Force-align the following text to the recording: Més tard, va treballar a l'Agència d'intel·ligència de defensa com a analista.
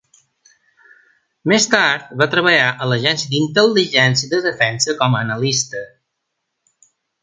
Més 1.51 1.67
tard, 1.73 2.07
va 2.23 2.29
treballar 2.33 2.71
a 2.71 2.89
l'Agència 2.93 3.31
d'intel·ligència 3.35 4.35
de 4.35 4.43
defensa 4.51 5.01
com 5.05 5.15
a 5.15 5.23
analista. 5.29 5.89